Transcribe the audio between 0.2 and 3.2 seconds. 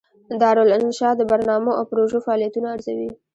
دارالانشا د برنامو او پروژو فعالیتونه ارزوي.